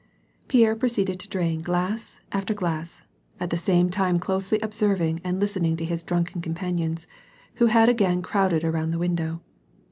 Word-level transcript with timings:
Pierre 0.47 0.75
proceeded 0.75 1.19
to 1.19 1.27
drain 1.29 1.61
glass 1.61 2.21
after 2.31 2.55
glass, 2.55 3.03
at 3.39 3.51
the 3.51 3.55
same 3.55 3.91
time 3.91 4.17
closely 4.17 4.57
observing 4.61 5.21
and 5.23 5.39
listening 5.39 5.77
to 5.77 5.85
his 5.85 6.01
drunken 6.01 6.41
companions, 6.41 7.05
who 7.57 7.67
had 7.67 7.87
again 7.87 8.23
cit)wded 8.23 8.63
around 8.63 8.89
the 8.89 8.97
window. 8.97 9.41